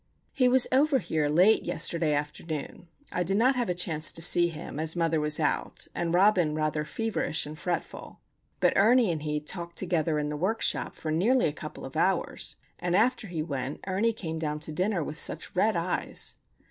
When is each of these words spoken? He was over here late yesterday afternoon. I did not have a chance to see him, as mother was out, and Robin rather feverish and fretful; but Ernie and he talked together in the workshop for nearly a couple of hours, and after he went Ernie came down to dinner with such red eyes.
He 0.33 0.47
was 0.47 0.67
over 0.71 0.97
here 0.97 1.29
late 1.29 1.61
yesterday 1.61 2.15
afternoon. 2.15 2.87
I 3.11 3.21
did 3.21 3.37
not 3.37 3.55
have 3.55 3.69
a 3.69 3.75
chance 3.75 4.11
to 4.13 4.21
see 4.23 4.47
him, 4.47 4.79
as 4.79 4.95
mother 4.95 5.19
was 5.19 5.39
out, 5.39 5.85
and 5.93 6.11
Robin 6.11 6.55
rather 6.55 6.83
feverish 6.85 7.45
and 7.45 7.55
fretful; 7.55 8.19
but 8.59 8.73
Ernie 8.75 9.11
and 9.11 9.21
he 9.21 9.39
talked 9.39 9.77
together 9.77 10.17
in 10.17 10.29
the 10.29 10.35
workshop 10.37 10.95
for 10.95 11.11
nearly 11.11 11.45
a 11.47 11.53
couple 11.53 11.85
of 11.85 11.95
hours, 11.95 12.55
and 12.79 12.95
after 12.95 13.27
he 13.27 13.43
went 13.43 13.79
Ernie 13.85 14.11
came 14.11 14.39
down 14.39 14.57
to 14.61 14.71
dinner 14.71 15.03
with 15.03 15.19
such 15.19 15.55
red 15.55 15.75
eyes. 15.75 16.37